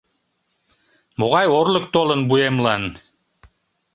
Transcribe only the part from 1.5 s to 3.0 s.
орлык толын вуемлан!